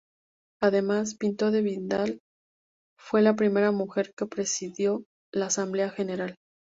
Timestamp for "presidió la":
4.25-5.45